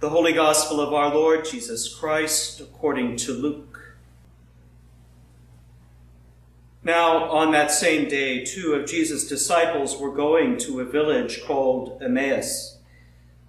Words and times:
The 0.00 0.10
Holy 0.10 0.32
Gospel 0.32 0.80
of 0.80 0.94
our 0.94 1.12
Lord 1.12 1.44
Jesus 1.44 1.92
Christ 1.92 2.60
according 2.60 3.16
to 3.16 3.32
Luke. 3.32 3.96
Now, 6.84 7.28
on 7.28 7.50
that 7.50 7.72
same 7.72 8.08
day, 8.08 8.44
two 8.44 8.74
of 8.74 8.86
Jesus' 8.86 9.26
disciples 9.26 9.98
were 9.98 10.14
going 10.14 10.56
to 10.58 10.78
a 10.78 10.84
village 10.84 11.42
called 11.44 12.00
Emmaus, 12.00 12.78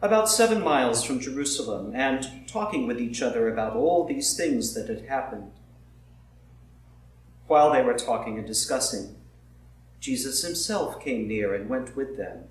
about 0.02 0.28
seven 0.28 0.64
miles 0.64 1.04
from 1.04 1.20
Jerusalem, 1.20 1.92
and 1.94 2.48
talking 2.48 2.88
with 2.88 3.00
each 3.00 3.22
other 3.22 3.48
about 3.48 3.76
all 3.76 4.08
these 4.08 4.36
things 4.36 4.74
that 4.74 4.90
had 4.90 5.06
happened. 5.06 5.52
While 7.46 7.72
they 7.72 7.84
were 7.84 7.94
talking 7.94 8.40
and 8.40 8.48
discussing, 8.48 9.18
Jesus 10.00 10.42
himself 10.42 11.00
came 11.00 11.28
near 11.28 11.54
and 11.54 11.70
went 11.70 11.96
with 11.96 12.18
them, 12.18 12.46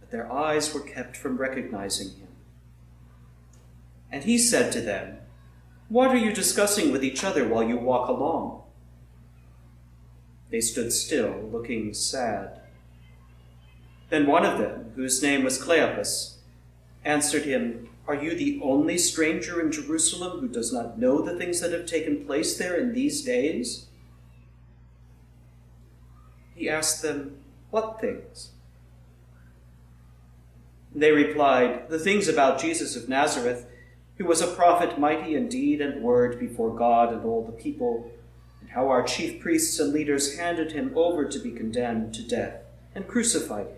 but 0.00 0.10
their 0.10 0.32
eyes 0.32 0.72
were 0.72 0.80
kept 0.80 1.18
from 1.18 1.36
recognizing 1.36 2.16
him. 2.16 2.28
And 4.16 4.24
he 4.24 4.38
said 4.38 4.72
to 4.72 4.80
them, 4.80 5.18
What 5.90 6.08
are 6.08 6.16
you 6.16 6.32
discussing 6.32 6.90
with 6.90 7.04
each 7.04 7.22
other 7.22 7.46
while 7.46 7.62
you 7.62 7.76
walk 7.76 8.08
along? 8.08 8.62
They 10.50 10.62
stood 10.62 10.90
still, 10.90 11.50
looking 11.52 11.92
sad. 11.92 12.62
Then 14.08 14.26
one 14.26 14.46
of 14.46 14.58
them, 14.58 14.92
whose 14.96 15.22
name 15.22 15.44
was 15.44 15.62
Cleopas, 15.62 16.36
answered 17.04 17.42
him, 17.42 17.90
Are 18.08 18.14
you 18.14 18.34
the 18.34 18.58
only 18.64 18.96
stranger 18.96 19.60
in 19.60 19.70
Jerusalem 19.70 20.40
who 20.40 20.48
does 20.48 20.72
not 20.72 20.98
know 20.98 21.20
the 21.20 21.36
things 21.36 21.60
that 21.60 21.72
have 21.72 21.84
taken 21.84 22.24
place 22.24 22.56
there 22.56 22.74
in 22.78 22.94
these 22.94 23.22
days? 23.22 23.84
He 26.54 26.70
asked 26.70 27.02
them, 27.02 27.36
What 27.68 28.00
things? 28.00 28.52
They 30.94 31.10
replied, 31.10 31.90
The 31.90 31.98
things 31.98 32.28
about 32.28 32.58
Jesus 32.58 32.96
of 32.96 33.10
Nazareth 33.10 33.66
who 34.18 34.24
was 34.24 34.40
a 34.40 34.46
prophet 34.46 34.98
mighty 34.98 35.34
in 35.34 35.48
deed 35.48 35.80
and 35.80 36.02
word 36.02 36.38
before 36.38 36.74
God 36.74 37.12
and 37.12 37.24
all 37.24 37.44
the 37.44 37.52
people, 37.52 38.10
and 38.60 38.70
how 38.70 38.88
our 38.88 39.02
chief 39.02 39.40
priests 39.40 39.78
and 39.78 39.92
leaders 39.92 40.38
handed 40.38 40.72
him 40.72 40.92
over 40.96 41.26
to 41.26 41.38
be 41.38 41.50
condemned 41.50 42.14
to 42.14 42.22
death 42.22 42.62
and 42.94 43.06
crucified 43.06 43.66
him. 43.66 43.76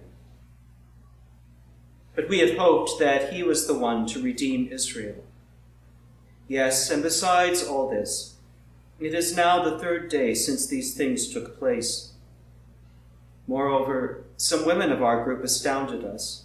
But 2.14 2.28
we 2.28 2.38
had 2.38 2.56
hoped 2.58 2.98
that 2.98 3.32
he 3.32 3.42
was 3.42 3.66
the 3.66 3.78
one 3.78 4.06
to 4.06 4.22
redeem 4.22 4.68
Israel. 4.72 5.24
Yes, 6.48 6.90
and 6.90 7.02
besides 7.02 7.62
all 7.62 7.88
this, 7.90 8.36
it 8.98 9.14
is 9.14 9.36
now 9.36 9.62
the 9.62 9.78
third 9.78 10.08
day 10.08 10.34
since 10.34 10.66
these 10.66 10.94
things 10.94 11.28
took 11.28 11.58
place. 11.58 12.12
Moreover, 13.46 14.24
some 14.36 14.66
women 14.66 14.90
of 14.90 15.02
our 15.02 15.22
group 15.24 15.44
astounded 15.44 16.04
us. 16.04 16.44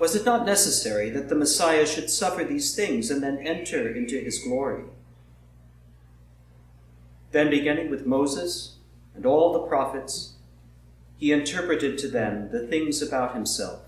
Was 0.00 0.16
it 0.16 0.24
not 0.24 0.46
necessary 0.46 1.10
that 1.10 1.28
the 1.28 1.34
Messiah 1.34 1.86
should 1.86 2.08
suffer 2.08 2.42
these 2.42 2.74
things 2.74 3.10
and 3.10 3.22
then 3.22 3.46
enter 3.46 3.86
into 3.94 4.18
his 4.18 4.42
glory? 4.42 4.84
Then, 7.32 7.50
beginning 7.50 7.90
with 7.90 8.06
Moses 8.06 8.76
and 9.14 9.26
all 9.26 9.52
the 9.52 9.68
prophets, 9.68 10.36
he 11.18 11.32
interpreted 11.32 11.98
to 11.98 12.08
them 12.08 12.48
the 12.50 12.66
things 12.66 13.02
about 13.02 13.34
himself 13.34 13.82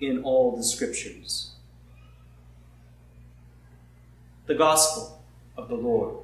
in 0.00 0.22
all 0.22 0.56
the 0.56 0.62
scriptures. 0.62 1.56
The 4.46 4.54
Gospel 4.54 5.24
of 5.56 5.68
the 5.68 5.74
Lord. 5.74 6.18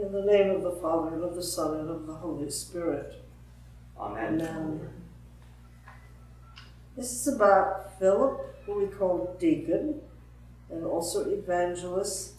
In 0.00 0.10
the 0.10 0.22
name 0.22 0.50
of 0.50 0.62
the 0.62 0.72
Father, 0.72 1.14
and 1.14 1.22
of 1.22 1.36
the 1.36 1.42
Son, 1.42 1.78
and 1.78 1.88
of 1.88 2.06
the 2.06 2.14
Holy 2.14 2.50
Spirit. 2.50 3.14
Amen. 3.96 4.40
Amen. 4.40 4.90
This 6.96 7.12
is 7.12 7.28
about 7.28 7.96
Philip, 8.00 8.56
who 8.66 8.80
we 8.80 8.86
call 8.86 9.36
deacon, 9.38 10.00
and 10.68 10.84
also 10.84 11.30
evangelist. 11.30 12.32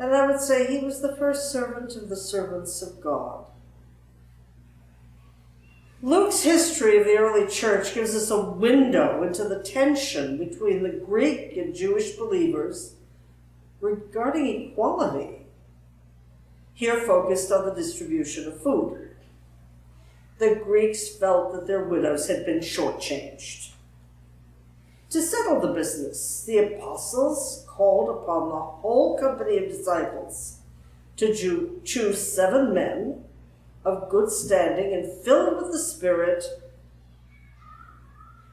And 0.00 0.12
I 0.12 0.26
would 0.26 0.40
say 0.40 0.66
he 0.66 0.84
was 0.84 1.00
the 1.00 1.14
first 1.16 1.52
servant 1.52 1.94
of 1.94 2.08
the 2.08 2.16
servants 2.16 2.82
of 2.82 3.00
God. 3.00 3.44
Luke's 6.02 6.42
history 6.42 6.98
of 6.98 7.04
the 7.04 7.16
early 7.16 7.48
church 7.48 7.94
gives 7.94 8.16
us 8.16 8.32
a 8.32 8.50
window 8.50 9.22
into 9.22 9.44
the 9.44 9.62
tension 9.62 10.38
between 10.38 10.82
the 10.82 11.04
Greek 11.06 11.56
and 11.56 11.72
Jewish 11.72 12.16
believers 12.16 12.96
regarding 13.80 14.72
equality 14.72 15.43
here 16.74 17.00
focused 17.06 17.50
on 17.52 17.64
the 17.64 17.74
distribution 17.74 18.48
of 18.48 18.60
food. 18.60 19.10
The 20.38 20.56
Greeks 20.56 21.08
felt 21.08 21.52
that 21.52 21.66
their 21.66 21.84
widows 21.84 22.26
had 22.26 22.44
been 22.44 22.58
shortchanged. 22.58 23.70
To 25.10 25.22
settle 25.22 25.60
the 25.60 25.72
business, 25.72 26.42
the 26.44 26.58
apostles 26.58 27.64
called 27.68 28.10
upon 28.10 28.48
the 28.48 28.60
whole 28.60 29.16
company 29.16 29.58
of 29.58 29.70
disciples 29.70 30.58
to 31.16 31.80
choose 31.84 32.34
seven 32.34 32.74
men 32.74 33.22
of 33.84 34.08
good 34.08 34.28
standing 34.30 34.92
and 34.92 35.24
filled 35.24 35.62
with 35.62 35.70
the 35.70 35.78
Spirit. 35.78 36.44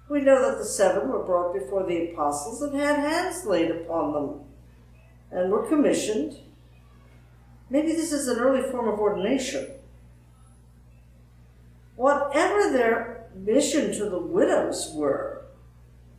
We 0.08 0.22
know 0.22 0.48
that 0.48 0.60
the 0.60 0.66
seven 0.66 1.10
were 1.10 1.24
brought 1.24 1.54
before 1.54 1.88
the 1.88 2.12
apostles 2.12 2.62
and 2.62 2.76
had 2.76 3.00
hands 3.00 3.46
laid 3.46 3.72
upon 3.72 4.14
them 4.14 4.42
and 5.32 5.52
were 5.52 5.68
commissioned 5.68 6.38
Maybe 7.72 7.94
this 7.94 8.12
is 8.12 8.28
an 8.28 8.38
early 8.38 8.70
form 8.70 8.90
of 8.90 9.00
ordination. 9.00 9.66
Whatever 11.96 12.74
their 12.74 13.30
mission 13.34 13.94
to 13.94 14.10
the 14.10 14.20
widows 14.20 14.92
were, 14.94 15.46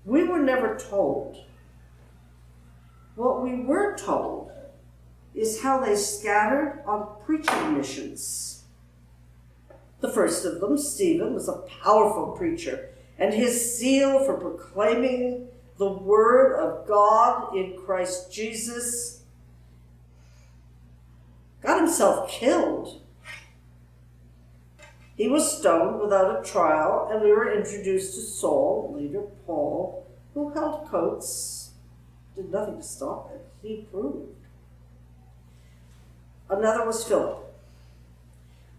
we 0.07 0.25
were 0.25 0.39
never 0.39 0.79
told. 0.79 1.45
What 3.17 3.43
we 3.43 3.63
were 3.65 3.95
told 3.99 4.51
is 5.35 5.61
how 5.61 5.79
they 5.79 5.95
scattered 5.95 6.83
on 6.87 7.17
preaching 7.27 7.77
missions. 7.77 8.65
The 10.01 10.09
first 10.09 10.47
of 10.47 10.59
them, 10.59 10.79
Stephen, 10.79 11.35
was 11.35 11.51
a 11.51 11.65
powerful 11.83 12.35
preacher, 12.35 12.89
and 13.19 13.35
his 13.35 13.79
zeal 13.79 14.25
for 14.25 14.39
proclaiming 14.39 15.49
the 15.77 15.93
word 15.93 16.59
of 16.59 16.89
God 16.89 17.55
in 17.55 17.77
Christ 17.77 18.33
Jesus 18.33 19.22
got 21.63 21.79
himself 21.79 22.31
killed. 22.31 23.01
He 25.17 25.29
was 25.29 25.59
stoned 25.59 26.01
without 26.01 26.41
a 26.41 26.49
trial, 26.49 27.09
and 27.11 27.23
we 27.23 27.31
were 27.31 27.53
introduced 27.53 28.15
to 28.15 28.21
Saul, 28.21 28.95
later 28.97 29.23
Paul, 29.47 30.07
who 30.35 30.51
held 30.51 30.89
coats, 30.89 31.73
did 32.35 32.51
nothing 32.51 32.79
to 32.79 32.83
stop 32.83 33.31
it. 33.35 33.47
He 33.63 33.87
proved. 33.91 34.35
Another 36.49 36.85
was 36.87 37.05
Philip. 37.05 37.39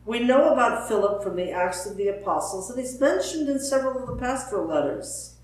We 0.05 0.19
know 0.19 0.51
about 0.51 0.87
Philip 0.87 1.23
from 1.23 1.37
the 1.37 1.51
Acts 1.51 1.85
of 1.85 1.95
the 1.95 2.09
Apostles, 2.09 2.69
and 2.69 2.79
he's 2.79 2.99
mentioned 2.99 3.47
in 3.47 3.59
several 3.59 4.01
of 4.01 4.07
the 4.07 4.15
pastoral 4.15 4.67
letters. 4.67 5.35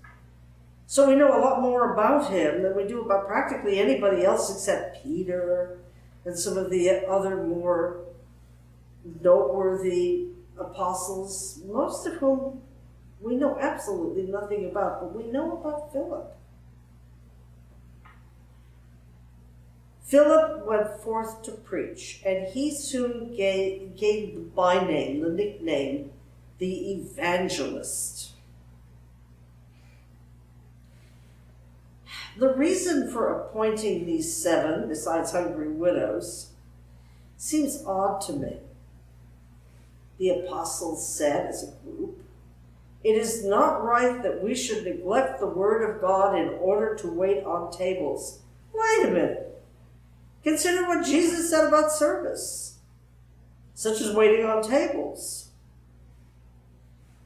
So 0.86 1.08
we 1.08 1.14
know 1.14 1.28
a 1.28 1.40
lot 1.40 1.62
more 1.62 1.94
about 1.94 2.30
him 2.30 2.62
than 2.62 2.76
we 2.76 2.86
do 2.86 3.00
about 3.00 3.26
practically 3.26 3.78
anybody 3.78 4.24
else 4.24 4.52
except 4.52 5.02
Peter 5.02 5.79
and 6.24 6.38
some 6.38 6.58
of 6.58 6.70
the 6.70 7.06
other 7.06 7.44
more 7.46 8.04
noteworthy 9.22 10.26
apostles, 10.58 11.60
most 11.66 12.06
of 12.06 12.14
whom 12.14 12.60
we 13.20 13.36
know 13.36 13.58
absolutely 13.58 14.30
nothing 14.30 14.66
about, 14.66 15.00
but 15.00 15.14
we 15.14 15.30
know 15.30 15.58
about 15.58 15.92
Philip. 15.92 16.36
Philip 20.04 20.66
went 20.66 21.00
forth 21.00 21.42
to 21.42 21.52
preach, 21.52 22.20
and 22.26 22.48
he 22.48 22.74
soon 22.74 23.34
gave, 23.36 23.96
gave 23.96 24.34
the 24.34 24.40
by 24.40 24.84
name, 24.84 25.20
the 25.20 25.30
nickname, 25.30 26.10
the 26.58 26.92
evangelist. 26.92 28.32
The 32.38 32.54
reason 32.54 33.10
for 33.10 33.40
appointing 33.40 34.06
these 34.06 34.34
seven, 34.34 34.88
besides 34.88 35.32
hungry 35.32 35.68
widows, 35.68 36.50
seems 37.36 37.82
odd 37.86 38.20
to 38.22 38.32
me. 38.32 38.58
The 40.18 40.30
apostles 40.30 41.08
said 41.08 41.46
as 41.46 41.62
a 41.62 41.72
group, 41.82 42.22
It 43.02 43.16
is 43.16 43.44
not 43.44 43.82
right 43.82 44.22
that 44.22 44.42
we 44.42 44.54
should 44.54 44.84
neglect 44.84 45.40
the 45.40 45.46
word 45.46 45.82
of 45.82 46.00
God 46.00 46.38
in 46.38 46.50
order 46.60 46.94
to 46.96 47.08
wait 47.08 47.42
on 47.44 47.72
tables. 47.72 48.40
Wait 48.72 49.08
a 49.08 49.10
minute. 49.10 49.62
Consider 50.42 50.86
what 50.86 51.04
Jesus 51.04 51.50
said 51.50 51.66
about 51.66 51.90
service, 51.92 52.78
such 53.74 54.00
as 54.00 54.14
waiting 54.14 54.44
on 54.44 54.62
tables. 54.62 55.50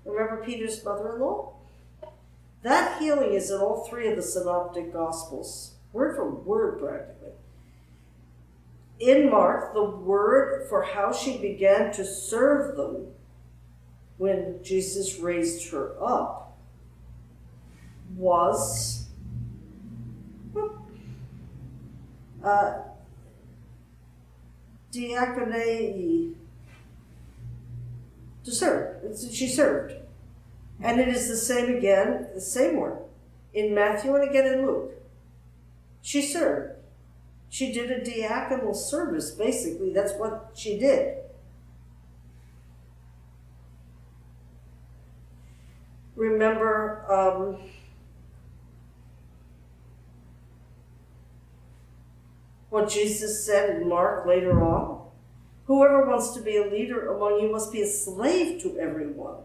Remember 0.04 0.44
Peter's 0.44 0.84
mother 0.84 1.14
in 1.14 1.20
law? 1.20 1.53
That 2.64 2.98
healing 2.98 3.34
is 3.34 3.50
in 3.50 3.60
all 3.60 3.86
three 3.86 4.08
of 4.08 4.16
the 4.16 4.22
synoptic 4.22 4.90
gospels, 4.90 5.74
word 5.92 6.16
for 6.16 6.34
word 6.34 6.80
practically. 6.80 7.32
In 8.98 9.30
Mark, 9.30 9.74
the 9.74 9.84
word 9.84 10.66
for 10.70 10.82
how 10.82 11.12
she 11.12 11.36
began 11.36 11.92
to 11.92 12.06
serve 12.06 12.74
them 12.78 13.08
when 14.16 14.60
Jesus 14.62 15.18
raised 15.18 15.70
her 15.72 15.92
up 16.02 16.56
was 18.16 19.08
uh, 22.42 22.78
to 28.42 28.50
serve. 28.50 29.18
She 29.30 29.48
served. 29.48 30.03
And 30.82 31.00
it 31.00 31.08
is 31.08 31.28
the 31.28 31.36
same 31.36 31.76
again, 31.76 32.28
the 32.34 32.40
same 32.40 32.76
word, 32.76 32.98
in 33.52 33.74
Matthew 33.74 34.14
and 34.14 34.28
again 34.28 34.46
in 34.46 34.66
Luke. 34.66 34.92
She 36.02 36.20
served. 36.20 36.74
She 37.48 37.72
did 37.72 37.90
a 37.90 38.00
diaconal 38.00 38.74
service, 38.74 39.30
basically. 39.30 39.92
That's 39.92 40.12
what 40.14 40.50
she 40.54 40.78
did. 40.78 41.18
Remember, 46.16 47.04
um, 47.10 47.58
what 52.70 52.88
Jesus 52.88 53.44
said 53.44 53.80
in 53.80 53.88
Mark 53.88 54.26
later 54.26 54.62
on? 54.62 55.08
Whoever 55.66 56.06
wants 56.06 56.32
to 56.32 56.40
be 56.40 56.56
a 56.56 56.66
leader 56.66 57.14
among 57.14 57.40
you 57.40 57.50
must 57.50 57.72
be 57.72 57.82
a 57.82 57.86
slave 57.86 58.60
to 58.62 58.78
everyone 58.78 59.36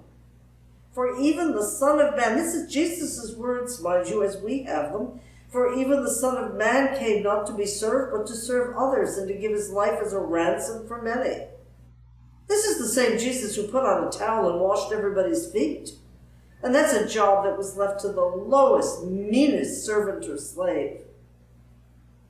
for 0.99 1.17
even 1.17 1.53
the 1.53 1.63
Son 1.63 2.01
of 2.01 2.17
Man, 2.17 2.35
this 2.35 2.53
is 2.53 2.69
Jesus' 2.69 3.33
words, 3.33 3.81
mind 3.81 4.09
you, 4.09 4.21
as 4.21 4.35
we 4.35 4.63
have 4.63 4.91
them. 4.91 5.21
For 5.47 5.73
even 5.73 6.03
the 6.03 6.11
Son 6.11 6.35
of 6.35 6.55
Man 6.55 6.99
came 6.99 7.23
not 7.23 7.47
to 7.47 7.53
be 7.53 7.65
served, 7.65 8.11
but 8.11 8.27
to 8.27 8.35
serve 8.35 8.75
others 8.75 9.17
and 9.17 9.25
to 9.29 9.33
give 9.33 9.53
his 9.53 9.69
life 9.69 9.97
as 10.05 10.11
a 10.11 10.19
ransom 10.19 10.85
for 10.89 11.01
many. 11.01 11.45
This 12.49 12.65
is 12.65 12.79
the 12.79 12.89
same 12.89 13.17
Jesus 13.17 13.55
who 13.55 13.69
put 13.69 13.85
on 13.85 14.09
a 14.09 14.11
towel 14.11 14.49
and 14.49 14.59
washed 14.59 14.91
everybody's 14.91 15.49
feet. 15.49 15.91
And 16.61 16.75
that's 16.75 16.91
a 16.91 17.07
job 17.07 17.45
that 17.45 17.57
was 17.57 17.77
left 17.77 18.01
to 18.01 18.09
the 18.09 18.19
lowest, 18.19 19.05
meanest 19.05 19.85
servant 19.85 20.29
or 20.29 20.37
slave. 20.37 20.99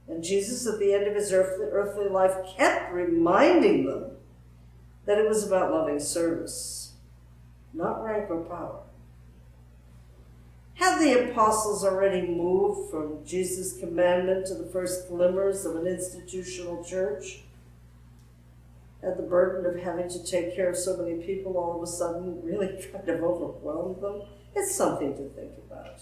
And 0.07 0.23
Jesus, 0.23 0.67
at 0.67 0.77
the 0.77 0.93
end 0.93 1.07
of 1.07 1.15
his 1.15 1.33
earthly, 1.33 1.65
earthly 1.71 2.07
life, 2.07 2.35
kept 2.55 2.93
reminding 2.93 3.87
them 3.87 4.11
that 5.07 5.17
it 5.17 5.27
was 5.27 5.47
about 5.47 5.71
loving 5.71 5.99
service 5.99 6.88
not 7.73 8.03
rank 8.03 8.29
or 8.29 8.41
power. 8.41 8.81
Had 10.75 10.99
the 10.99 11.29
apostles 11.29 11.83
already 11.83 12.21
moved 12.25 12.89
from 12.89 13.25
Jesus' 13.25 13.77
commandment 13.77 14.47
to 14.47 14.55
the 14.55 14.69
first 14.69 15.09
glimmers 15.09 15.65
of 15.65 15.75
an 15.75 15.85
institutional 15.85 16.83
church? 16.83 17.41
Had 19.03 19.17
the 19.17 19.23
burden 19.23 19.65
of 19.65 19.83
having 19.83 20.07
to 20.09 20.23
take 20.23 20.55
care 20.55 20.69
of 20.69 20.77
so 20.77 20.95
many 20.95 21.21
people 21.21 21.57
all 21.57 21.75
of 21.75 21.83
a 21.83 21.87
sudden 21.87 22.41
really 22.43 22.67
kind 22.93 23.09
of 23.09 23.21
overwhelmed 23.23 24.01
them? 24.01 24.21
It's 24.55 24.73
something 24.73 25.15
to 25.17 25.29
think 25.29 25.51
about. 25.69 26.01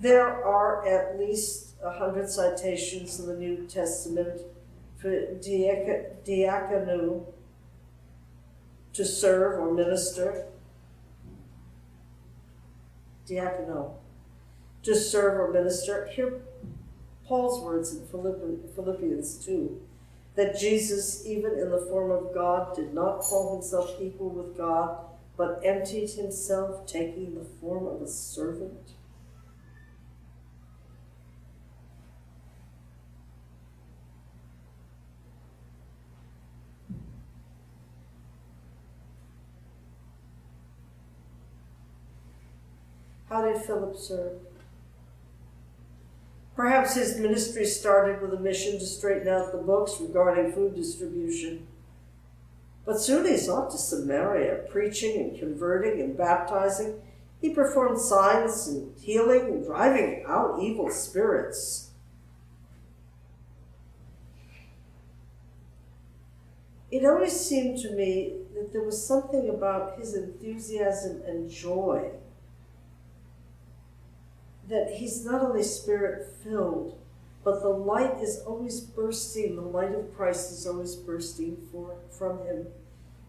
There 0.00 0.44
are 0.44 0.86
at 0.86 1.18
least 1.18 1.74
a 1.82 1.90
hundred 1.92 2.30
citations 2.30 3.20
in 3.20 3.26
the 3.26 3.36
New 3.36 3.66
Testament 3.66 4.40
for 4.98 5.10
diakonou 6.24 7.26
to 8.98 9.04
serve 9.04 9.60
or 9.60 9.72
minister. 9.72 10.46
Diakono. 13.28 13.92
To 14.82 14.96
serve 14.96 15.38
or 15.38 15.52
minister. 15.52 16.08
Hear 16.08 16.40
Paul's 17.24 17.62
words 17.62 17.94
in 17.94 18.04
Philippians 18.08 19.46
2 19.46 19.80
that 20.34 20.58
Jesus, 20.58 21.24
even 21.24 21.52
in 21.52 21.70
the 21.70 21.86
form 21.88 22.10
of 22.10 22.34
God, 22.34 22.74
did 22.74 22.92
not 22.92 23.20
call 23.20 23.54
himself 23.54 23.94
equal 24.00 24.30
with 24.30 24.56
God, 24.56 24.98
but 25.36 25.60
emptied 25.64 26.10
himself, 26.10 26.84
taking 26.88 27.36
the 27.36 27.46
form 27.60 27.86
of 27.86 28.02
a 28.02 28.08
servant. 28.08 28.94
How 43.28 43.44
did 43.44 43.62
Philip 43.62 43.96
serve? 43.96 44.38
Perhaps 46.56 46.94
his 46.94 47.18
ministry 47.18 47.64
started 47.66 48.22
with 48.22 48.32
a 48.32 48.40
mission 48.40 48.78
to 48.78 48.86
straighten 48.86 49.28
out 49.28 49.52
the 49.52 49.58
books 49.58 50.00
regarding 50.00 50.52
food 50.52 50.74
distribution. 50.74 51.66
But 52.84 53.00
soon 53.00 53.26
he 53.26 53.36
sought 53.36 53.70
to 53.70 53.78
Samaria, 53.78 54.64
preaching 54.70 55.20
and 55.20 55.38
converting 55.38 56.00
and 56.00 56.16
baptizing. 56.16 57.02
He 57.40 57.50
performed 57.50 58.00
signs 58.00 58.66
and 58.66 58.98
healing 58.98 59.42
and 59.42 59.64
driving 59.64 60.24
out 60.26 60.58
evil 60.60 60.90
spirits. 60.90 61.90
It 66.90 67.04
always 67.04 67.38
seemed 67.38 67.78
to 67.82 67.90
me 67.92 68.38
that 68.54 68.72
there 68.72 68.82
was 68.82 69.06
something 69.06 69.50
about 69.50 69.98
his 69.98 70.14
enthusiasm 70.14 71.22
and 71.26 71.50
joy 71.50 72.10
that 74.68 74.94
he's 74.96 75.24
not 75.24 75.42
only 75.42 75.62
spirit 75.62 76.26
filled, 76.42 77.00
but 77.44 77.62
the 77.62 77.68
light 77.68 78.18
is 78.20 78.42
always 78.46 78.80
bursting. 78.80 79.56
The 79.56 79.62
light 79.62 79.94
of 79.94 80.14
Christ 80.14 80.52
is 80.52 80.66
always 80.66 80.94
bursting 80.96 81.56
for, 81.72 81.96
from 82.10 82.38
him. 82.46 82.66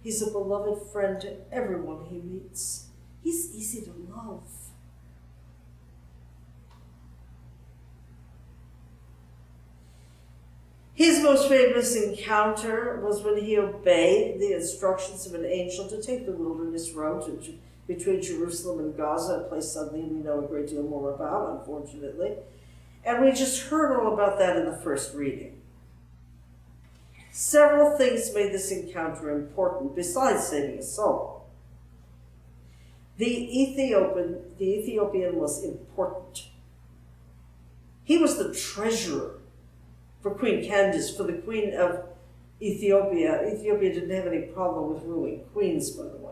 He's 0.01 0.22
a 0.22 0.31
beloved 0.31 0.91
friend 0.91 1.19
to 1.22 1.36
everyone 1.51 2.05
he 2.05 2.19
meets. 2.19 2.88
He's 3.24 3.53
easy 3.55 3.81
to 3.81 3.93
love. 4.13 4.43
His 10.93 11.24
most 11.24 11.48
famous 11.48 11.96
encounter 11.96 13.00
was 13.01 13.24
when 13.24 13.41
he 13.41 13.58
obeyed 13.58 14.41
the 14.41 14.51
instructions 14.51 15.25
of 15.25 15.34
an 15.34 15.46
angel 15.46 15.88
to 15.88 16.01
take 16.01 16.25
the 16.25 16.34
wilderness 16.34 16.91
route 16.91 17.29
between 17.89 18.22
Jerusalem 18.22 18.79
and 18.86 18.96
Gaza, 18.96 19.34
a 19.34 19.43
place 19.50 19.72
suddenly 19.72 20.03
we 20.03 20.19
know 20.19 20.46
a 20.46 20.48
great 20.48 20.67
deal 20.67 20.84
more 20.84 21.12
about, 21.12 21.58
unfortunately. 21.58 22.34
And 23.03 23.25
we 23.25 23.31
just 23.31 23.63
heard 23.63 23.98
all 23.98 24.13
about 24.13 24.38
that 24.38 24.58
in 24.58 24.65
the 24.65 24.77
first 24.77 25.15
reading. 25.15 25.60
Several 27.31 27.98
things 27.98 28.31
made 28.36 28.53
this 28.53 28.72
encounter 28.72 29.31
important 29.31 29.96
besides 29.96 30.48
saving 30.48 30.77
a 30.77 30.84
soul. 30.84 31.48
The 33.17 33.62
Ethiopian, 33.62 34.38
the 34.60 34.65
Ethiopian 34.65 35.38
was 35.38 35.63
important. 35.63 36.50
He 38.03 38.19
was 38.19 38.38
the 38.38 38.53
treasurer 38.53 39.39
for 40.22 40.36
Queen 40.36 40.63
Candace, 40.63 41.15
for 41.15 41.24
the 41.24 41.39
Queen 41.39 41.74
of 41.74 42.03
Ethiopia. 42.62 43.48
Ethiopia 43.51 43.93
didn't 43.96 44.15
have 44.15 44.27
any 44.27 44.41
problem 44.41 44.93
with 44.93 45.03
ruling 45.05 45.41
queens, 45.53 45.89
by 45.89 46.03
the 46.03 46.17
way. 46.17 46.28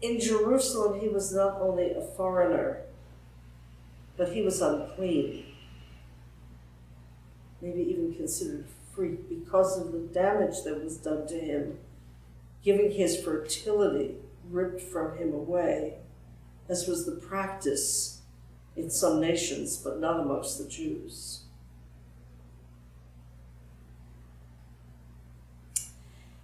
In 0.00 0.20
Jerusalem, 0.20 1.00
he 1.00 1.08
was 1.08 1.34
not 1.34 1.60
only 1.60 1.92
a 1.92 2.00
foreigner, 2.00 2.82
but 4.16 4.32
he 4.32 4.42
was 4.42 4.60
unclean, 4.60 5.44
maybe 7.60 7.82
even 7.82 8.14
considered 8.14 8.66
freak 8.94 9.28
because 9.28 9.78
of 9.80 9.92
the 9.92 9.98
damage 9.98 10.62
that 10.64 10.82
was 10.82 10.96
done 10.98 11.26
to 11.28 11.38
him, 11.38 11.78
giving 12.62 12.92
his 12.92 13.20
fertility 13.20 14.16
ripped 14.50 14.80
from 14.80 15.16
him 15.18 15.32
away. 15.32 15.98
as 16.68 16.86
was 16.86 17.06
the 17.06 17.12
practice 17.12 18.20
in 18.76 18.90
some 18.90 19.20
nations, 19.20 19.78
but 19.78 19.98
not 19.98 20.20
amongst 20.20 20.58
the 20.58 20.68
Jews. 20.68 21.44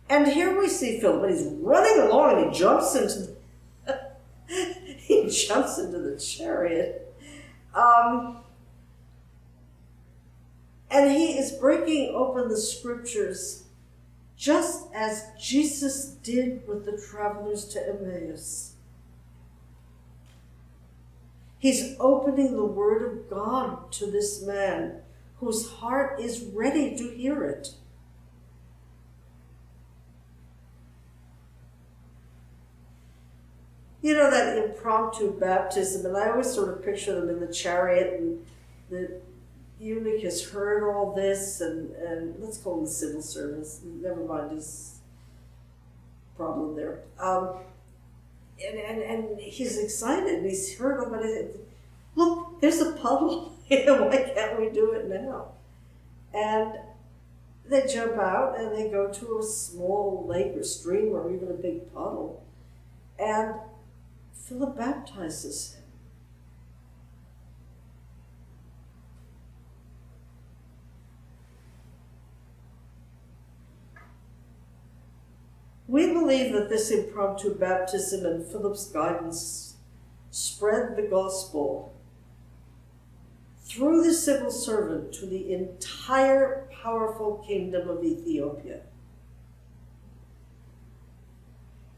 And 0.09 0.29
here 0.29 0.59
we 0.59 0.69
see 0.69 1.01
Philip, 1.01 1.25
and 1.25 1.39
he's 1.39 1.47
running 1.61 2.01
along, 2.01 2.39
and 2.39 2.53
he 2.53 2.59
jumps 2.59 2.95
into 2.95 3.34
jumps 5.35 5.79
into 5.79 5.99
the 5.99 6.19
chariot. 6.19 7.15
Um, 7.75 8.39
and 10.91 11.11
he 11.11 11.39
is 11.39 11.53
breaking 11.53 12.15
open 12.15 12.49
the 12.49 12.57
scriptures 12.57 13.65
just 14.37 14.87
as 14.95 15.27
Jesus 15.41 16.07
did 16.23 16.67
with 16.67 16.85
the 16.85 17.01
travelers 17.11 17.65
to 17.67 17.89
Emmaus. 17.89 18.75
He's 21.59 21.97
opening 21.99 22.55
the 22.55 22.65
Word 22.65 23.03
of 23.11 23.31
God 23.31 23.91
to 23.93 24.07
this 24.07 24.43
man 24.43 25.01
whose 25.37 25.69
heart 25.69 26.21
is 26.21 26.45
ready 26.53 26.95
to 26.97 27.11
hear 27.11 27.43
it. 27.45 27.71
You 34.05 34.13
know, 34.13 34.31
that 34.31 34.59
impromptu 34.59 35.33
baptism, 35.41 36.05
and 36.05 36.15
I 36.15 36.29
always 36.29 36.53
sort 36.53 36.69
of 36.69 36.85
picture 36.85 37.19
them 37.19 37.31
in 37.31 37.41
the 37.41 37.51
chariot, 37.51 38.21
and 38.21 38.45
the 38.91 39.19
eunuch 39.81 40.21
has 40.25 40.47
heard 40.47 40.87
all 40.87 41.15
this, 41.15 41.63
and, 41.63 41.91
and 41.93 42.35
let's 42.39 42.59
call 42.59 42.81
him 42.81 42.85
the 42.85 42.91
civil 42.91 43.23
service, 43.23 43.81
never 43.83 44.23
mind 44.23 44.51
his 44.51 44.99
problem 46.37 46.77
there. 46.77 47.01
Um, 47.19 47.61
and, 48.63 48.79
and, 48.79 49.03
and 49.03 49.41
he's 49.41 49.79
excited, 49.79 50.35
and 50.35 50.45
he's 50.45 50.77
heard 50.77 51.03
about 51.03 51.25
it. 51.25 51.67
Look, 52.15 52.61
there's 52.61 52.83
a 52.83 52.93
puddle. 52.93 53.57
Why 53.69 54.33
can't 54.35 54.61
we 54.61 54.69
do 54.69 54.93
it 54.93 55.09
now? 55.09 55.53
And 56.35 56.75
they 57.67 57.87
jump 57.87 58.19
out 58.19 58.61
and 58.61 58.77
they 58.77 58.91
go 58.91 59.11
to 59.11 59.39
a 59.39 59.43
small 59.43 60.27
lake 60.29 60.55
or 60.55 60.63
stream 60.63 61.15
or 61.15 61.33
even 61.33 61.49
a 61.49 61.55
big 61.55 61.91
puddle. 61.95 62.45
And 63.19 63.55
Philip 64.47 64.77
baptizes 64.77 65.75
him. 65.75 65.85
We 75.89 76.13
believe 76.13 76.53
that 76.53 76.69
this 76.69 76.91
impromptu 76.91 77.55
baptism 77.55 78.27
and 78.27 78.45
Philip's 78.45 78.91
guidance 78.91 79.77
spread 80.31 80.97
the 80.97 81.09
gospel 81.09 81.95
through 83.65 84.03
the 84.03 84.13
civil 84.13 84.51
servant 84.51 85.13
to 85.15 85.27
the 85.27 85.53
entire 85.53 86.69
powerful 86.83 87.45
kingdom 87.47 87.89
of 87.89 88.05
Ethiopia. 88.05 88.83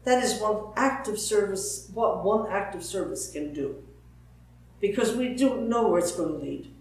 That 0.07 0.23
is 0.23 0.39
one 0.39 0.71
act 0.77 1.09
of 1.09 1.19
service, 1.19 1.91
what 1.93 2.23
one 2.23 2.49
act 2.49 2.73
of 2.75 2.81
service 2.81 3.29
can 3.29 3.53
do. 3.53 3.83
Because 4.79 5.13
we 5.13 5.35
don't 5.35 5.67
know 5.67 5.89
where 5.89 5.99
it's 5.99 6.13
going 6.13 6.29
to 6.29 6.45
lead. 6.45 6.73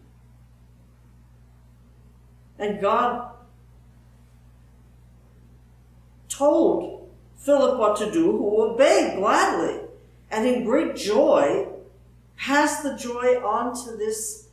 And 2.56 2.80
God 2.80 3.33
told 6.28 7.11
Philip 7.37 7.80
what 7.80 7.97
to 7.97 8.12
do, 8.12 8.30
who 8.30 8.62
obeyed 8.62 9.16
gladly, 9.16 9.80
and 10.30 10.47
in 10.47 10.62
great 10.62 10.95
joy 10.95 11.66
passed 12.37 12.85
the 12.85 12.97
joy 12.97 13.45
on 13.45 13.75
to 13.87 13.97
this 13.97 14.50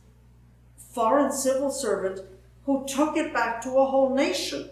foreign 0.76 1.30
civil 1.30 1.70
servant 1.70 2.22
who 2.66 2.84
took 2.88 3.16
it 3.16 3.32
back 3.32 3.62
to 3.62 3.68
a 3.78 3.86
whole 3.86 4.12
nation. 4.12 4.68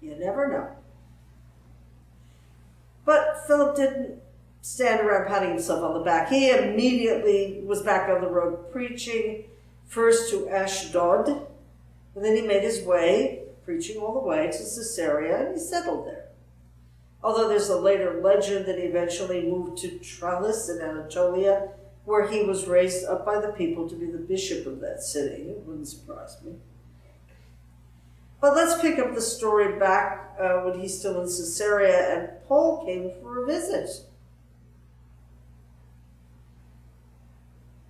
You 0.00 0.16
never 0.16 0.48
know. 0.48 0.83
But 3.04 3.46
Philip 3.46 3.76
didn't 3.76 4.22
stand 4.62 5.00
around 5.06 5.28
patting 5.28 5.50
himself 5.50 5.82
on 5.82 5.94
the 5.94 6.04
back. 6.04 6.28
He 6.28 6.50
immediately 6.50 7.62
was 7.64 7.82
back 7.82 8.08
on 8.08 8.22
the 8.22 8.28
road 8.28 8.72
preaching, 8.72 9.44
first 9.86 10.30
to 10.30 10.48
Ashdod, 10.48 11.28
and 11.28 12.24
then 12.24 12.34
he 12.34 12.42
made 12.42 12.62
his 12.62 12.82
way, 12.82 13.42
preaching 13.64 14.00
all 14.00 14.14
the 14.14 14.26
way 14.26 14.46
to 14.46 14.58
Caesarea, 14.58 15.46
and 15.46 15.54
he 15.54 15.60
settled 15.60 16.06
there. 16.06 16.28
Although 17.22 17.48
there's 17.48 17.68
a 17.68 17.78
later 17.78 18.20
legend 18.22 18.66
that 18.66 18.78
he 18.78 18.84
eventually 18.84 19.42
moved 19.42 19.78
to 19.78 19.98
Tralles 19.98 20.68
in 20.68 20.80
Anatolia, 20.80 21.70
where 22.04 22.28
he 22.28 22.42
was 22.42 22.66
raised 22.66 23.06
up 23.06 23.24
by 23.24 23.40
the 23.40 23.52
people 23.52 23.88
to 23.88 23.96
be 23.96 24.06
the 24.06 24.18
bishop 24.18 24.66
of 24.66 24.80
that 24.80 25.02
city. 25.02 25.50
It 25.50 25.62
wouldn't 25.64 25.88
surprise 25.88 26.36
me. 26.44 26.52
But 28.44 28.56
let's 28.56 28.78
pick 28.82 28.98
up 28.98 29.14
the 29.14 29.22
story 29.22 29.78
back 29.78 30.34
uh, 30.38 30.58
when 30.58 30.78
he's 30.78 30.98
still 30.98 31.18
in 31.22 31.28
Caesarea 31.28 32.14
and 32.14 32.28
Paul 32.46 32.84
came 32.84 33.10
for 33.22 33.42
a 33.42 33.46
visit. 33.46 33.88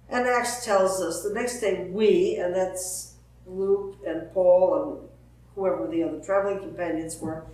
And 0.08 0.28
Acts 0.28 0.64
tells 0.64 1.02
us 1.02 1.24
the 1.24 1.34
next 1.34 1.58
day 1.58 1.88
we, 1.90 2.36
and 2.36 2.54
that's 2.54 3.14
Luke 3.48 3.96
and 4.06 4.32
Paul 4.32 5.00
and 5.00 5.08
whoever 5.56 5.88
the 5.88 6.04
other 6.04 6.20
traveling 6.20 6.60
companions 6.60 7.18
were, 7.20 7.46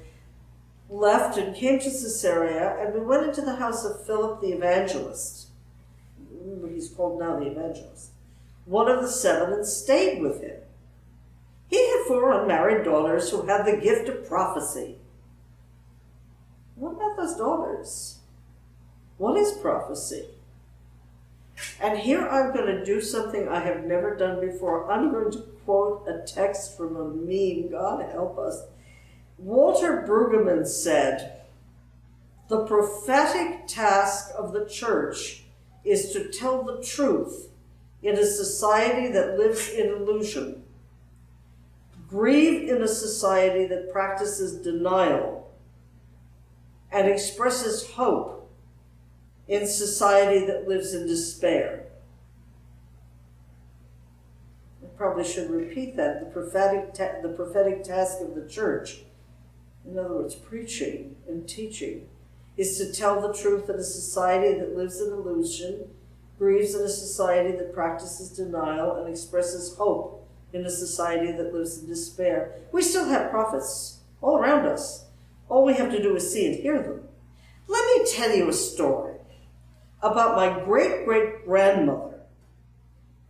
left 0.90 1.38
and 1.38 1.57
came 1.57 1.78
to 1.78 1.87
Caesarea, 1.87 2.76
and 2.80 2.92
we 2.92 3.00
went 3.00 3.26
into 3.26 3.40
the 3.40 3.57
house 3.57 3.83
of 3.83 4.04
Philip 4.04 4.42
the 4.42 4.52
evangelist. 4.52 5.49
Remember, 6.30 6.69
he's 6.69 6.90
called 6.90 7.19
now 7.19 7.40
the 7.40 7.47
evangelist. 7.47 8.11
One 8.66 8.90
of 8.90 9.00
the 9.00 9.09
seven, 9.09 9.54
and 9.54 9.66
stayed 9.66 10.21
with 10.21 10.42
him. 10.42 10.61
Unmarried 12.19 12.85
daughters 12.85 13.31
who 13.31 13.47
had 13.47 13.64
the 13.64 13.76
gift 13.76 14.09
of 14.09 14.26
prophecy. 14.26 14.97
What 16.75 16.95
about 16.95 17.17
those 17.17 17.37
daughters? 17.37 18.19
What 19.17 19.37
is 19.37 19.52
prophecy? 19.52 20.26
And 21.81 21.99
here 21.99 22.26
I'm 22.26 22.52
going 22.52 22.67
to 22.67 22.85
do 22.85 23.00
something 23.00 23.49
I 23.49 23.61
have 23.61 23.85
never 23.85 24.17
done 24.17 24.40
before. 24.40 24.90
I'm 24.90 25.12
going 25.12 25.31
to 25.33 25.38
quote 25.64 26.07
a 26.09 26.26
text 26.26 26.76
from 26.76 26.97
a 26.97 27.05
meme. 27.05 27.71
God 27.71 28.11
help 28.11 28.38
us. 28.38 28.62
Walter 29.38 30.05
Brueggemann 30.07 30.67
said, 30.67 31.43
The 32.49 32.64
prophetic 32.67 33.67
task 33.67 34.33
of 34.37 34.52
the 34.52 34.67
church 34.67 35.45
is 35.85 36.12
to 36.12 36.29
tell 36.29 36.62
the 36.62 36.83
truth 36.83 37.50
in 38.02 38.19
a 38.19 38.26
society 38.26 39.12
that 39.12 39.38
lives 39.38 39.69
in 39.69 39.88
illusion, 39.88 40.60
grieve 42.11 42.69
in 42.69 42.83
a 42.83 42.88
society 42.88 43.67
that 43.67 43.93
practices 43.93 44.61
denial, 44.62 45.50
and 46.93 47.09
expresses 47.09 47.88
hope 47.93 48.50
in 49.47 49.67
society 49.67 50.45
that 50.45 50.69
lives 50.69 50.93
in 50.93 51.07
despair. 51.07 51.87
I 54.83 54.87
probably 54.97 55.25
should 55.25 55.50
repeat 55.50 55.97
that. 55.97 56.21
The 56.21 56.26
prophetic, 56.26 56.93
ta- 56.93 57.23
the 57.23 57.29
prophetic 57.31 57.85
task 57.85 58.21
of 58.21 58.35
the 58.35 58.49
church 58.49 59.05
in 59.87 59.99
other 59.99 60.14
words, 60.14 60.35
preaching 60.35 61.17
and 61.29 61.49
teaching, 61.49 62.09
is 62.57 62.76
to 62.79 62.93
tell 62.93 63.21
the 63.21 63.33
truth 63.33 63.69
in 63.69 63.76
a 63.76 63.83
society 63.83 64.59
that 64.59 64.76
lives 64.76 65.00
in 65.00 65.12
illusion, 65.12 65.88
grieves 66.38 66.75
in 66.75 66.83
a 66.83 66.88
society 66.88 67.57
that 67.57 67.73
practices 67.73 68.31
denial, 68.31 68.97
and 68.97 69.09
expresses 69.09 69.75
hope 69.76 70.20
in 70.52 70.66
a 70.66 70.71
society 70.71 71.33
that 71.33 71.54
lives 71.54 71.78
in 71.78 71.88
despair. 71.88 72.54
We 72.73 72.83
still 72.83 73.07
have 73.07 73.30
prophets 73.30 74.00
all 74.21 74.38
around 74.38 74.66
us. 74.66 75.07
All 75.49 75.64
we 75.64 75.75
have 75.75 75.90
to 75.90 76.02
do 76.02 76.16
is 76.16 76.33
see 76.33 76.47
and 76.47 76.57
hear 76.57 76.83
them. 76.83 77.02
Let 77.69 77.99
me 77.99 78.12
tell 78.12 78.35
you 78.35 78.49
a 78.49 78.52
story 78.52 79.16
about 80.02 80.37
my 80.37 80.64
great 80.64 81.04
great 81.04 81.45
grandmother. 81.45 82.21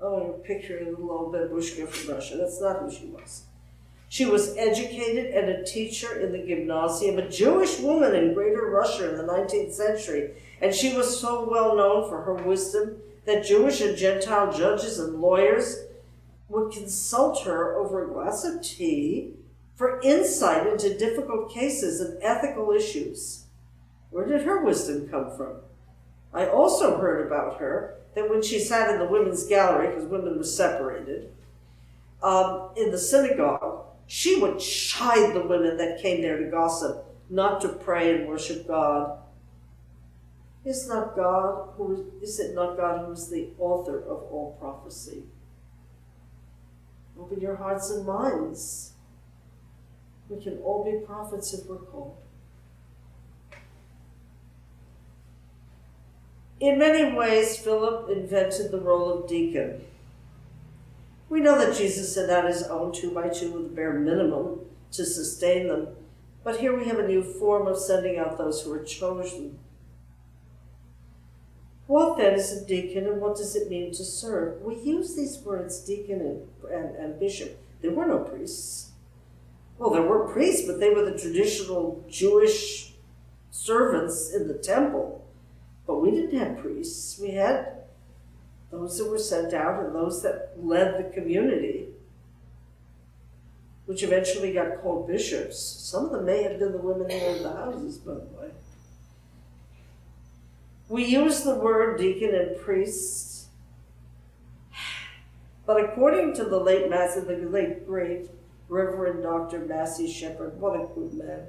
Oh, 0.00 0.24
you're 0.24 0.32
picturing 0.38 0.88
a 0.88 0.90
little 0.90 1.10
old 1.10 1.34
babushka 1.34 1.86
from 1.88 2.14
Russia. 2.14 2.36
That's 2.36 2.60
not 2.60 2.80
who 2.80 2.90
she 2.90 3.06
was. 3.06 3.44
She 4.08 4.24
was 4.24 4.56
educated 4.56 5.34
and 5.34 5.48
a 5.48 5.64
teacher 5.64 6.20
in 6.20 6.32
the 6.32 6.44
gymnasium, 6.44 7.18
a 7.18 7.28
Jewish 7.28 7.78
woman 7.78 8.14
in 8.14 8.34
Greater 8.34 8.68
Russia 8.68 9.08
in 9.10 9.16
the 9.16 9.32
19th 9.32 9.72
century, 9.72 10.32
and 10.60 10.74
she 10.74 10.96
was 10.96 11.20
so 11.20 11.48
well 11.48 11.76
known 11.76 12.08
for 12.08 12.22
her 12.22 12.34
wisdom 12.34 12.96
that 13.24 13.44
Jewish 13.44 13.80
and 13.80 13.96
Gentile 13.96 14.52
judges 14.52 14.98
and 14.98 15.20
lawyers 15.20 15.84
would 16.50 16.73
consult 16.73 17.45
her 17.45 17.76
over 17.76 18.04
a 18.04 18.12
glass 18.12 18.45
of 18.45 18.61
tea 18.62 19.35
for 19.76 20.00
insight 20.02 20.66
into 20.66 20.99
difficult 20.99 21.50
cases 21.50 22.00
and 22.00 22.23
ethical 22.23 22.73
issues. 22.73 23.45
Where 24.11 24.26
did 24.26 24.42
her 24.42 24.62
wisdom 24.62 25.09
come 25.09 25.35
from? 25.37 25.61
I 26.35 26.47
also 26.47 26.99
heard 26.99 27.26
about 27.26 27.61
her 27.61 27.95
that 28.14 28.28
when 28.28 28.42
she 28.42 28.59
sat 28.59 28.90
in 28.90 28.99
the 28.99 29.09
women's 29.09 29.47
gallery, 29.47 29.88
because 29.88 30.04
women 30.04 30.37
were 30.37 30.45
separated, 30.45 31.33
um, 32.23 32.71
in 32.76 32.90
the 32.90 32.99
synagogue, 32.99 33.87
she 34.07 34.40
would 34.40 34.59
chide 34.59 35.35
the 35.35 35.47
women 35.47 35.76
that 35.76 36.02
came 36.02 36.21
there 36.21 36.38
to 36.38 36.50
gossip, 36.50 37.04
not 37.30 37.61
to 37.61 37.69
pray 37.69 38.16
and 38.16 38.28
worship 38.28 38.66
God. 38.66 39.19
Is 40.64 40.88
not 40.88 41.16
God 41.16 41.71
who 41.76 42.12
is 42.21 42.38
it 42.38 42.54
not 42.54 42.76
God 42.76 43.07
who 43.07 43.12
is 43.12 43.30
the 43.30 43.50
author 43.59 44.00
of 44.00 44.25
all 44.30 44.59
prophecy? 44.61 45.23
Open 47.20 47.40
your 47.40 47.56
hearts 47.56 47.90
and 47.90 48.06
minds. 48.06 48.92
We 50.28 50.42
can 50.42 50.58
all 50.58 50.84
be 50.84 51.04
prophets 51.04 51.52
if 51.52 51.66
we're 51.66 51.76
called. 51.76 52.16
In 56.60 56.78
many 56.78 57.16
ways, 57.16 57.56
Philip 57.56 58.10
invented 58.10 58.70
the 58.70 58.80
role 58.80 59.12
of 59.12 59.28
deacon. 59.28 59.84
We 61.28 61.40
know 61.40 61.58
that 61.58 61.76
Jesus 61.76 62.14
sent 62.14 62.30
out 62.30 62.46
his 62.46 62.62
own 62.64 62.92
two 62.92 63.12
by 63.12 63.28
two 63.28 63.52
with 63.52 63.66
a 63.66 63.74
bare 63.74 63.94
minimum 63.94 64.60
to 64.92 65.04
sustain 65.04 65.68
them, 65.68 65.88
but 66.42 66.60
here 66.60 66.76
we 66.76 66.86
have 66.86 66.98
a 66.98 67.06
new 67.06 67.22
form 67.22 67.66
of 67.66 67.78
sending 67.78 68.18
out 68.18 68.36
those 68.36 68.62
who 68.62 68.72
are 68.72 68.82
chosen. 68.82 69.58
What 71.90 72.18
then 72.18 72.35
is 72.35 72.52
a 72.52 72.64
deacon 72.64 73.09
and 73.09 73.20
what 73.20 73.35
does 73.35 73.56
it 73.56 73.68
mean 73.68 73.92
to 73.94 74.04
serve? 74.04 74.62
We 74.62 74.76
use 74.76 75.16
these 75.16 75.40
words 75.40 75.80
deacon 75.80 76.20
and, 76.20 76.73
and, 76.73 76.94
and 76.94 77.18
bishop. 77.18 77.61
There 77.82 77.90
were 77.90 78.06
no 78.06 78.20
priests. 78.20 78.92
Well, 79.76 79.90
there 79.90 80.06
were 80.06 80.28
priests, 80.28 80.68
but 80.68 80.78
they 80.78 80.90
were 80.90 81.04
the 81.04 81.18
traditional 81.18 82.04
Jewish 82.09 82.92
servants 83.50 84.32
in 84.32 84.47
the 84.47 84.54
temple. 84.54 85.26
But 85.85 85.97
we 85.97 86.12
didn't 86.12 86.38
have 86.38 86.59
priests. 86.59 87.18
We 87.18 87.32
had 87.32 87.82
those 88.70 88.97
that 88.99 89.11
were 89.11 89.18
sent 89.18 89.52
out 89.52 89.85
and 89.85 89.92
those 89.92 90.23
that 90.23 90.52
led 90.62 90.97
the 90.97 91.12
community, 91.12 91.88
which 93.87 94.04
eventually 94.04 94.52
got 94.52 94.80
called 94.80 95.09
bishops. 95.09 95.59
Some 95.59 96.04
of 96.04 96.12
them 96.12 96.25
may 96.25 96.44
have 96.44 96.61
been 96.61 96.70
the 96.70 96.78
women 96.78 97.11
who 97.11 97.18
owned 97.26 97.44
the 97.44 97.50
houses, 97.50 97.99
by 97.99 98.14
the 98.14 98.20
way. 98.20 98.50
We 100.90 101.04
use 101.04 101.44
the 101.44 101.54
word 101.54 102.00
deacon 102.00 102.35
and 102.35 102.61
priest, 102.61 103.47
but 105.64 105.78
according 105.78 106.35
to 106.35 106.44
the 106.44 106.59
late 106.59 106.90
Massey, 106.90 107.20
the 107.20 107.37
late 107.49 107.87
great 107.87 108.28
Reverend 108.68 109.23
Dr. 109.23 109.61
Massey 109.61 110.11
Shepherd, 110.11 110.61
what 110.61 110.75
a 110.75 110.88
good 110.92 111.14
man, 111.14 111.47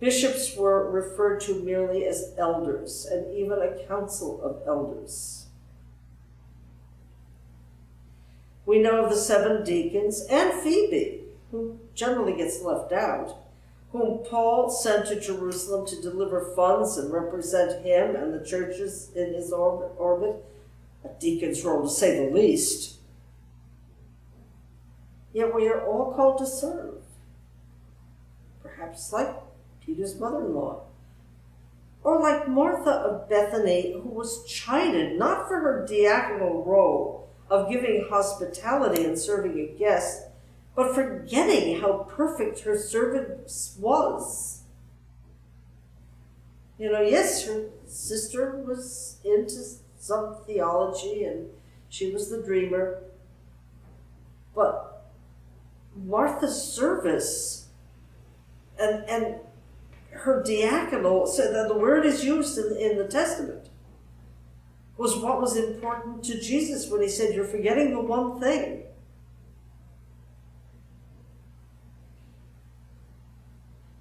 bishops 0.00 0.56
were 0.56 0.90
referred 0.90 1.40
to 1.42 1.62
merely 1.62 2.04
as 2.04 2.34
elders 2.36 3.06
and 3.08 3.32
even 3.36 3.60
a 3.60 3.86
council 3.86 4.42
of 4.42 4.66
elders. 4.66 5.46
We 8.66 8.80
know 8.80 9.04
of 9.04 9.10
the 9.10 9.16
seven 9.16 9.62
deacons 9.62 10.26
and 10.28 10.52
Phoebe, 10.52 11.22
who 11.52 11.78
generally 11.94 12.36
gets 12.36 12.60
left 12.60 12.92
out 12.92 13.43
whom 13.94 14.24
Paul 14.28 14.70
sent 14.70 15.06
to 15.06 15.20
Jerusalem 15.20 15.86
to 15.86 16.02
deliver 16.02 16.52
funds 16.56 16.98
and 16.98 17.12
represent 17.12 17.84
him 17.86 18.16
and 18.16 18.34
the 18.34 18.44
churches 18.44 19.12
in 19.14 19.32
his 19.34 19.52
orbit, 19.52 20.44
a 21.04 21.08
deacon's 21.20 21.64
role 21.64 21.84
to 21.84 21.88
say 21.88 22.26
the 22.26 22.34
least. 22.34 22.96
Yet 25.32 25.54
we 25.54 25.68
are 25.68 25.86
all 25.86 26.12
called 26.12 26.38
to 26.38 26.46
serve, 26.46 27.02
perhaps 28.64 29.12
like 29.12 29.32
Peter's 29.80 30.18
mother 30.18 30.44
in 30.44 30.56
law, 30.56 30.86
or 32.02 32.20
like 32.20 32.48
Martha 32.48 32.90
of 32.90 33.28
Bethany, 33.28 33.92
who 33.92 34.08
was 34.08 34.44
chided 34.44 35.16
not 35.20 35.46
for 35.46 35.60
her 35.60 35.86
diaconal 35.88 36.66
role 36.66 37.28
of 37.48 37.70
giving 37.70 38.08
hospitality 38.10 39.04
and 39.04 39.16
serving 39.16 39.56
a 39.60 39.78
guest 39.78 40.23
but 40.74 40.94
forgetting 40.94 41.80
how 41.80 42.08
perfect 42.10 42.60
her 42.60 42.76
servant 42.76 43.50
was. 43.78 44.62
You 46.78 46.90
know, 46.90 47.00
yes, 47.00 47.46
her 47.46 47.66
sister 47.86 48.62
was 48.66 49.18
into 49.24 49.62
some 49.96 50.36
theology 50.46 51.24
and 51.24 51.48
she 51.88 52.12
was 52.12 52.28
the 52.28 52.42
dreamer, 52.42 53.04
but 54.54 55.10
Martha's 55.96 56.60
service 56.60 57.68
and, 58.78 59.08
and 59.08 59.36
her 60.10 60.42
diaconal, 60.42 61.28
so 61.28 61.52
that 61.52 61.68
the 61.68 61.78
word 61.78 62.04
is 62.04 62.24
used 62.24 62.58
in, 62.58 62.76
in 62.76 62.98
the 62.98 63.06
Testament, 63.06 63.68
was 64.96 65.16
what 65.16 65.40
was 65.40 65.56
important 65.56 66.24
to 66.24 66.40
Jesus 66.40 66.88
when 66.88 67.02
he 67.02 67.08
said, 67.08 67.34
You're 67.34 67.44
forgetting 67.44 67.92
the 67.92 68.00
one 68.00 68.40
thing 68.40 68.83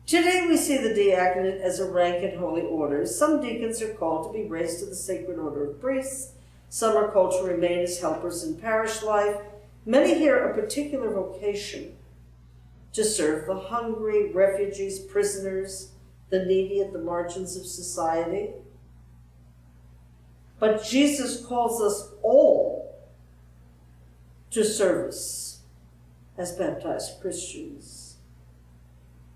Today 0.06 0.46
we 0.48 0.58
see 0.58 0.78
the 0.78 0.94
diaconate 0.94 1.62
as 1.62 1.80
a 1.80 1.90
rank 1.90 2.24
in 2.24 2.38
holy 2.38 2.64
orders. 2.64 3.18
Some 3.18 3.42
deacons 3.42 3.82
are 3.82 3.94
called 3.94 4.28
to 4.28 4.38
be 4.38 4.48
raised 4.50 4.80
to 4.80 4.86
the 4.86 4.96
sacred 4.96 5.40
order 5.40 5.72
of 5.72 5.80
priests. 5.80 6.34
Some 6.68 6.98
are 6.98 7.10
called 7.10 7.32
to 7.40 7.48
remain 7.48 7.80
as 7.80 8.02
helpers 8.02 8.44
in 8.44 8.58
parish 8.58 9.02
life. 9.02 9.38
Many 9.86 10.16
hear 10.16 10.38
a 10.38 10.54
particular 10.54 11.10
vocation 11.10 11.96
to 12.92 13.04
serve 13.04 13.48
the 13.48 13.58
hungry, 13.58 14.32
refugees, 14.32 15.00
prisoners, 15.00 15.92
the 16.30 16.46
needy 16.46 16.82
at 16.82 16.92
the 16.92 17.00
margins 17.00 17.56
of 17.56 17.66
society. 17.66 18.52
But 20.60 20.84
Jesus 20.84 21.46
calls 21.46 21.82
us 21.82 22.12
all 22.22 22.96
to 24.52 24.66
service 24.66 25.60
as 26.38 26.52
baptized 26.52 27.22
Christians. 27.22 28.03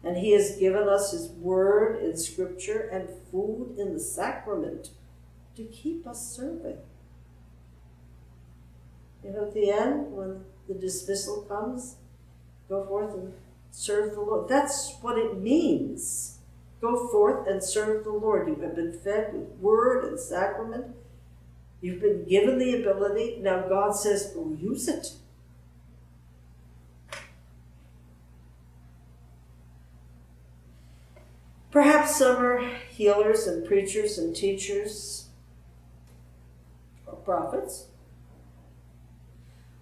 And 0.08 0.16
He 0.16 0.32
has 0.32 0.56
given 0.56 0.88
us 0.88 1.12
His 1.12 1.28
Word 1.32 2.02
in 2.02 2.16
Scripture 2.16 2.88
and 2.94 3.10
food 3.30 3.76
in 3.78 3.94
the 3.94 4.00
sacrament 4.00 4.92
to 5.58 5.66
keep 5.66 6.08
us 6.08 6.34
serving. 6.34 6.78
You 9.22 9.32
know, 9.32 9.48
at 9.48 9.54
the 9.54 9.70
end, 9.70 10.14
when 10.14 10.46
the 10.70 10.76
dismissal 10.76 11.42
comes, 11.42 11.98
go 12.70 12.86
forth 12.86 13.16
and 13.16 13.34
serve 13.70 14.14
the 14.14 14.22
Lord. 14.22 14.48
That's 14.48 14.96
what 15.02 15.18
it 15.18 15.42
means. 15.42 16.38
Go 16.80 17.10
forth 17.10 17.46
and 17.46 17.62
serve 17.62 18.06
the 18.06 18.12
Lord. 18.12 18.48
You 18.48 18.56
have 18.62 18.78
been 18.78 18.94
fed 18.94 19.34
with 19.34 19.50
word 19.60 20.06
and 20.06 20.18
sacrament. 20.18 20.96
You've 21.82 22.00
been 22.00 22.24
given 22.24 22.60
the 22.60 22.80
ability. 22.80 23.40
Now 23.42 23.68
God 23.68 23.94
says, 23.94 24.34
oh, 24.38 24.56
use 24.58 24.88
it. 24.88 25.12
Perhaps 31.72 32.18
some 32.18 32.38
are 32.38 32.66
healers 32.90 33.46
and 33.46 33.66
preachers 33.68 34.18
and 34.18 34.36
teachers, 34.36 35.28
or 37.06 37.16
prophets, 37.16 37.88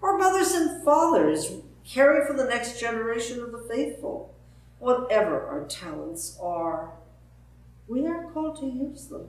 or 0.01 0.17
mothers 0.17 0.51
and 0.51 0.83
fathers 0.83 1.51
caring 1.85 2.25
for 2.25 2.33
the 2.33 2.45
next 2.45 2.79
generation 2.79 3.39
of 3.39 3.51
the 3.51 3.65
faithful. 3.69 4.35
Whatever 4.79 5.47
our 5.47 5.65
talents 5.65 6.37
are, 6.41 6.91
we 7.87 8.05
are 8.05 8.31
called 8.31 8.59
to 8.59 8.65
use 8.65 9.05
them. 9.05 9.27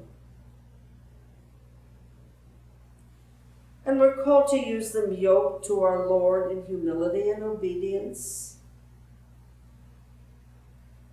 And 3.85 4.01
we're 4.01 4.25
called 4.25 4.49
to 4.49 4.59
use 4.59 4.91
them 4.91 5.13
yoked 5.13 5.67
to 5.67 5.83
our 5.83 6.09
Lord 6.09 6.51
in 6.51 6.67
humility 6.67 7.31
and 7.31 7.45
obedience 7.45 8.56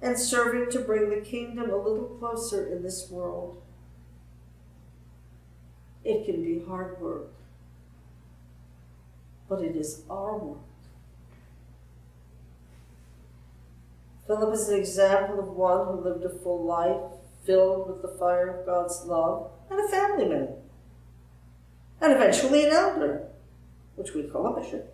and 0.04 0.20
serving 0.20 0.70
to 0.70 0.80
bring 0.80 1.10
the 1.10 1.22
kingdom 1.22 1.70
a 1.70 1.78
little 1.78 2.18
closer 2.20 2.68
in 2.68 2.84
this 2.84 3.10
world. 3.10 3.62
It 6.04 6.26
can 6.26 6.44
be 6.44 6.62
hard 6.68 7.00
work, 7.00 7.32
but 9.48 9.62
it 9.62 9.78
is 9.78 10.02
our 10.10 10.38
work. 10.38 10.58
Philip 14.28 14.54
is 14.54 14.68
an 14.68 14.78
example 14.78 15.40
of 15.40 15.48
one 15.48 15.88
who 15.88 16.04
lived 16.04 16.26
a 16.26 16.30
full 16.30 16.66
life 16.66 17.02
filled 17.46 17.88
with 17.88 18.02
the 18.02 18.18
fire 18.20 18.60
of 18.60 18.66
God's 18.66 19.06
love 19.06 19.52
and 19.70 19.80
a 19.80 19.88
family 19.88 20.26
man, 20.26 20.50
and 22.02 22.12
eventually 22.12 22.66
an 22.66 22.74
elder, 22.74 23.30
which 23.96 24.14
we 24.14 24.24
call 24.24 24.48
a 24.48 24.62
bishop. 24.62 24.94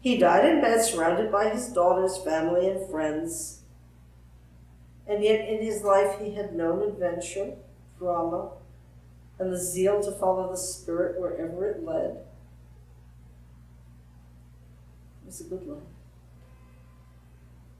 He 0.00 0.16
died 0.16 0.46
in 0.46 0.62
bed 0.62 0.82
surrounded 0.82 1.30
by 1.30 1.50
his 1.50 1.68
daughter's 1.68 2.16
family 2.16 2.68
and 2.70 2.90
friends 2.90 3.64
and 5.08 5.22
yet 5.22 5.48
in 5.48 5.62
his 5.64 5.82
life 5.82 6.18
he 6.20 6.34
had 6.34 6.54
known 6.54 6.82
adventure, 6.82 7.54
drama, 7.98 8.50
and 9.38 9.52
the 9.52 9.58
zeal 9.58 10.02
to 10.02 10.12
follow 10.12 10.50
the 10.50 10.56
Spirit 10.56 11.20
wherever 11.20 11.68
it 11.68 11.84
led. 11.84 12.22
It 15.22 15.26
was 15.26 15.40
a 15.40 15.44
good 15.44 15.66
life. 15.66 15.82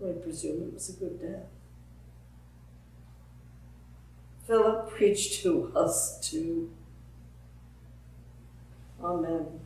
I 0.04 0.12
presume 0.20 0.68
it 0.68 0.74
was 0.74 0.90
a 0.90 0.92
good 0.92 1.20
death. 1.20 1.46
Philip 4.46 4.90
preached 4.90 5.42
to 5.42 5.72
us 5.74 6.20
too. 6.20 6.70
Amen. 9.02 9.65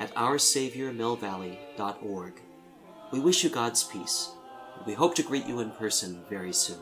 at 0.00 0.12
oursaviormillvalley.org. 0.14 2.32
We 3.12 3.20
wish 3.20 3.44
you 3.44 3.50
God's 3.50 3.84
peace, 3.84 4.30
and 4.76 4.84
we 4.86 4.94
hope 4.94 5.14
to 5.16 5.22
greet 5.22 5.46
you 5.46 5.60
in 5.60 5.70
person 5.72 6.24
very 6.28 6.52
soon. 6.52 6.78